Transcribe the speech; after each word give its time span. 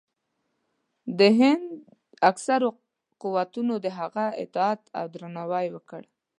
د 1.19 1.21
هند 1.39 1.65
اکثرو 2.29 2.69
قوتونو 3.21 3.73
د 3.85 3.87
هغه 3.99 4.25
اطاعت 4.43 4.81
او 4.99 5.05
درناوی 5.13 5.67
وکړ. 5.75 6.01